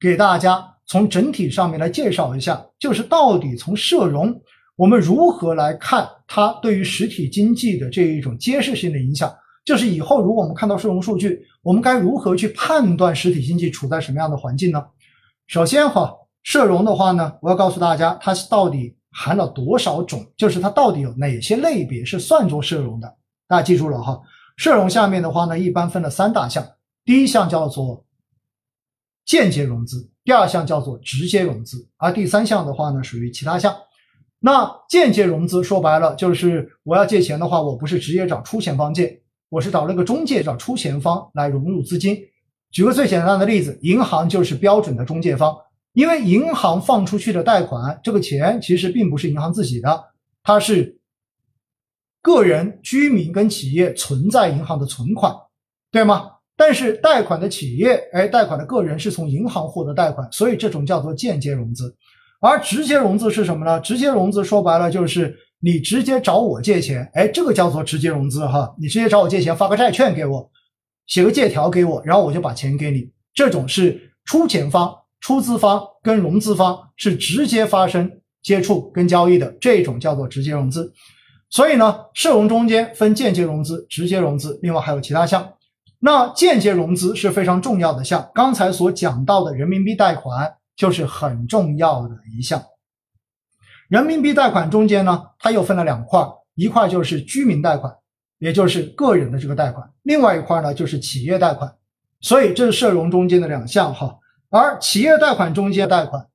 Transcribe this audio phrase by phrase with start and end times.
[0.00, 4.34] 给大家从整体上面来介绍一下，就是到底从社融
[4.76, 9.34] 我们如何来看它对于实体经济的这一种揭示性的影响。
[9.64, 14.82] 就是以后如果我们看到社融数据，我们该如何去判断实体经济处在什么样的环境呢？
[15.46, 23.14] 首先哈，社融的话呢，我要告诉大家，它到底含了多少种，就是它到底有哪些类别是算作社融的。
[23.46, 24.18] 大家记住了哈，
[24.56, 26.66] 社融下面的话呢，一般分了三大项，
[27.04, 28.02] 第一项叫做
[29.28, 33.76] 间接融资，第二项叫做直接融资，而第三项的话呢，属于其他项。
[34.40, 39.20] 那间接融资说白了就是我要借钱的话，我不是直接找出钱方借。
[39.50, 42.18] 我是找那个中介，找出钱方来融入资金。
[42.70, 45.54] 举个最简单的例子，银行就是标准的中介方，
[45.92, 50.04] 因为银行放出去的贷款，这个钱其实并不是银行自己的，
[50.42, 50.98] 它是
[52.22, 55.34] 个人、居民跟企业存在银行的存款，
[55.90, 56.30] 对吗？
[56.58, 61.96] 但是贷款的企业，哎，贷款的个人是从银行获得贷款，所以这种叫做间接融资。
[62.42, 63.80] 而直接融资是什么呢？
[63.80, 65.34] 直接融资说白了就是。
[65.60, 68.72] 你直接找我借钱，哎，这个叫做直接融资哈。
[68.80, 70.48] 你直接找我借钱，发个债券给我，
[71.08, 73.10] 写个借条给我，然后我就把钱给你。
[73.34, 78.08] 这种是出钱方、出资方跟融资方是直接发生
[78.40, 80.92] 接触跟交易的，这种叫做直接融资。
[81.50, 85.44] 所以呢，社融中间分间接融资、直接融资，另外还有其他项。
[86.00, 92.62] 那间接融资是非常重要的项，刚才所讲到的人民币贷款就是很重要的一项。
[93.88, 96.24] 人民币贷款中间呢，它又分了两块，
[96.54, 97.92] 一块就是居民贷款，
[98.38, 101.74] 也就是个人的这个贷款；另外一块呢就是企业贷款。
[102.20, 104.18] 所以这是社融中间的两项哈。
[104.50, 106.26] 而企业贷款中间贷款，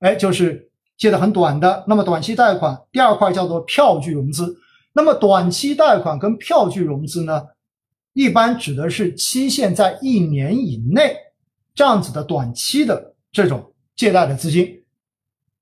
[0.00, 1.84] 哎，就是借的很短的。
[1.86, 4.56] 那么短期贷款第二块叫做票据融资。
[4.92, 7.42] 那么短期贷款跟票据融资呢，
[8.14, 11.14] 一般指的是期限在一年以内
[11.74, 14.82] 这样子的短期的这种借贷的资金。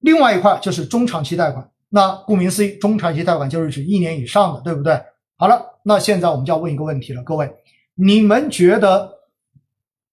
[0.01, 5.03] 另外一块就是中长期贷款，那顾名思义，中长期贷款就是指一年以上的，对不对？
[5.37, 7.51] 好了，那现在我们就要问一个问题了，各位，
[7.95, 9.11] 你们觉得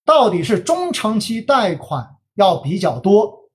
[0.05, 3.49] 到底是中长期贷款要比较多，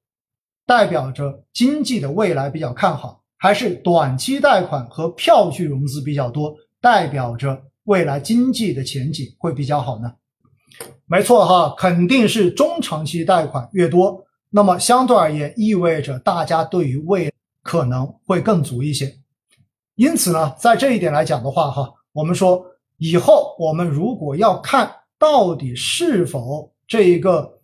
[0.67, 10.13] 代表着经济的未来比较看好，还是短期贷款和票据融资比较多，代表着未来经济的前景会比较好呢？
[11.07, 14.25] 没错哈，肯定是中长期贷款越多。
[14.51, 19.15] 那么相对而言，意味着大家对于未可能会更足一些。
[19.97, 22.65] 因此呢，在这一点来讲的话，哈，我们说
[22.97, 27.61] 以后我们如果要看到底是否这一个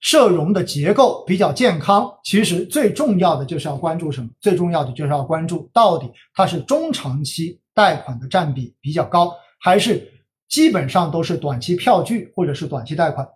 [0.00, 4.28] 社融的结构比较健康，其实最重要的就是要关注什么？
[4.40, 10.10] 最重要的就是要关注到底它是中长期贷款的占比比较高，还是
[10.48, 13.28] 基本上都是短期票据或者是短期贷款。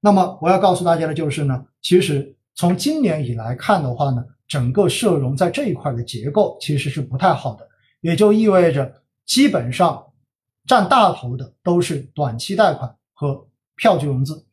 [0.00, 7.66] 那么我要告诉大家的就是呢，其实从今年以来看的话呢，整个社融在这一块的结构其实是不太好的，
[8.00, 10.04] 也就意味着基本上
[10.66, 13.44] 占大头的都是短期贷款和
[13.76, 14.44] 票据融资，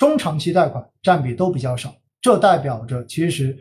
[0.00, 3.56] 中长期贷款占比都比较少，这代表着其实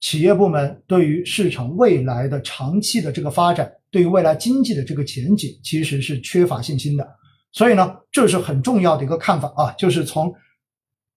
[0.00, 7.06] 企业部门对于市场未来的长期的这个发展，对于未来经济的这个前景其实是缺乏信心的，
[7.52, 10.34] 所以呢，这是很重要的一个看法啊，就是从。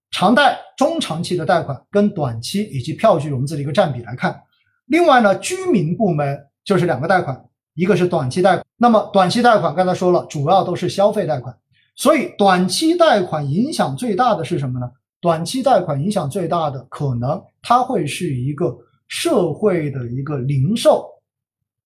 [0.09, 4.41] 长贷、中长期的贷款跟短期以及票据融资的一个占比来看，
[4.85, 7.37] 另外呢，居民部门就是两个贷款，
[7.73, 8.65] 一个是短期贷款。
[8.77, 11.53] 那么短期贷款刚才说了，主要都是消费贷款，
[11.97, 14.89] 所以短期贷款影响最大的是什么呢？
[15.19, 18.73] 短期贷款影响最大的可能它会是一个
[19.09, 21.05] 社会的一个零售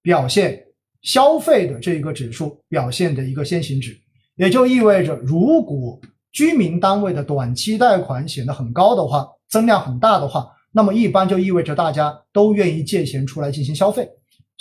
[0.03, 0.63] 表现、
[1.01, 3.97] 消费的这个指数表现的一个先行指，
[4.35, 5.99] 也就意味着如果。
[6.33, 14.09] 居民单位的短期贷款显得很高的话，增量很大的话，那么一般就意味着大家都愿意借钱出来进行消费，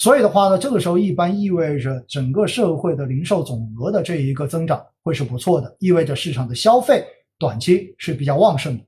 [0.01, 7.05] 所以的话呢，这个时候一般意味着整个社会的零售总额的这一个增长会是不错的，意味着市场的消费
[7.39, 8.83] 短期是比较旺盛的。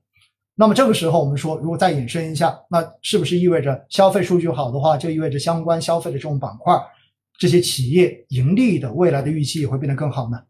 [0.55, 6.73] 那么这个时候我们说，如果再引申一下，那是不是意味着消费数据好的话，就意味着相关消费的这种板块，
[7.37, 10.41] 这些企业盈利的未来的预期也会变得更好呢？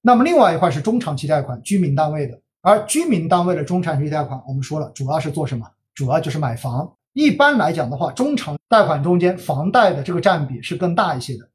[0.00, 5.66] 那么另外一块是中长期贷款，居民单位的，而居民单位的中长期贷款，我们说了，主要是做什么？
[5.92, 6.88] 主要就是买房。
[7.18, 11.48] 一般来讲的话，中长贷款中间房贷的这个占比是更大一些的。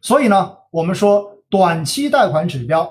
[0.00, 2.88] 所以呢，我们说短期贷款指标，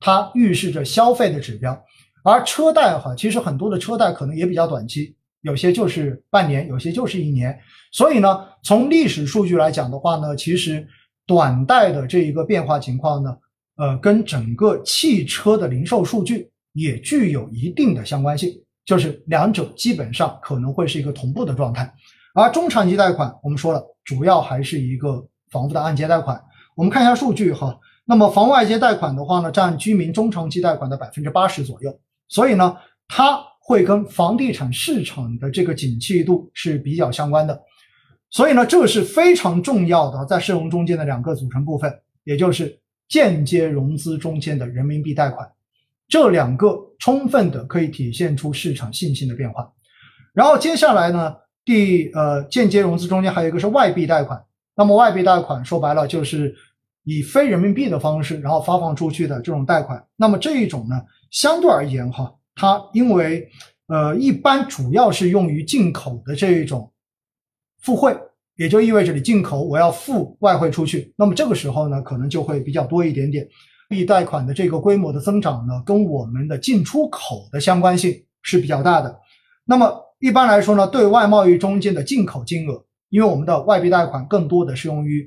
[0.00, 1.80] 它预示着消费的指标，
[2.24, 7.56] 而车贷哈，其实很多的车贷可能也比较短期，有些就是半年，有些就是一年。
[7.92, 10.84] 所以呢，从历史数据来讲的话呢，其实
[11.24, 13.36] 短贷的这一个变化情况呢。
[13.76, 18.52] 呃，跟整个汽车的零售数据也具有一定的相关性，
[18.84, 21.92] 就是两者基本上可能会是一个同步的状态。
[22.34, 26.42] 而中长期贷款，我们说了，主要还是一个房屋的按揭贷款。
[26.74, 31.96] 我们看一下数据哈，那么房屋按揭贷款的话呢，占居民中长期贷款的百分之八十左右，
[32.26, 32.76] 所以呢，
[33.06, 37.62] 它会跟房地产市场的这个景气度是比较相关的。
[38.30, 41.92] 所以呢，这是非常重要的，在社融中间的两个组成部分，
[42.24, 42.76] 也就是
[43.08, 45.48] 间接融资中间的人民币贷款，
[46.08, 49.70] 这两个充分的可以体现出市场信心的变化。
[50.32, 51.34] 然后接下来呢，
[51.64, 54.42] 第呃间接融资中间还有一个是外币贷款，
[54.76, 56.54] 那么外币贷款说白了就是
[57.04, 60.04] 以非人民币的方式然后发放出去的这种贷款。
[60.16, 63.48] 那么这一种呢，相对而言哈，它因为
[63.86, 66.90] 呃一般主要是用于进口的这一种。
[67.80, 68.16] 付汇
[68.56, 73.46] 也就意味着你进口我要付外汇出去，那么这个时候呢，可能就会比较多一点点。
[73.88, 79.20] 币贷款的这个规模的增长呢，跟我们的进出口的相关性是比较大的。
[79.64, 85.26] 那么一般来说呢，对外贸易中间的进口金额，因为我们的外币贷款更多的是用于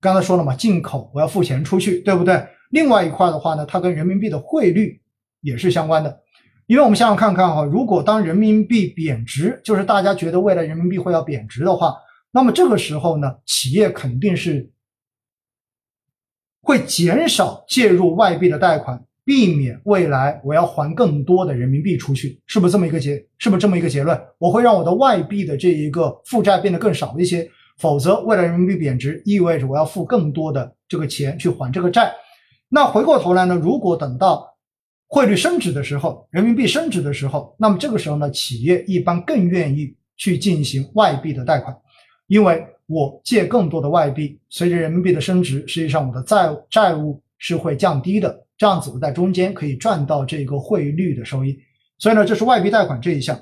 [0.00, 2.42] 刚才说了嘛，进口我要付钱出去，对不对？
[2.70, 5.00] 另外一块的话呢，它跟人民币的汇率
[5.40, 6.20] 也是相关的。
[6.66, 11.94] 因为我们想想看看哈，如果当人民币贬值，就是大家觉得未来人民币会要贬值的话，
[12.30, 14.70] 那么这个时候呢，企业肯定是
[16.70, 23.16] 会减少介入外币的贷款，避免未来我要还更多的人民币出去，是不是这么一个结？
[23.38, 24.16] 是不是这么一个结论？
[24.38, 32.12] 我会让我的外币的这一个负债变得更少一些，否则未来人民币贬值意味着我要付更多的这个钱去还这个债。
[32.68, 34.46] 那回过头来呢，如果等到
[35.08, 41.76] 汇率升值的时候，人民币升值的时候，那么这个时候呢，企业一般更愿意去进行外币的贷款，
[42.28, 51.56] 因为我借更多的外币，随着人民币的升值，实际上我的债务债务是会降低的，这样子我在中间可以赚到这个汇率的收益。
[51.98, 53.40] 所以呢，这是外币贷款这一项。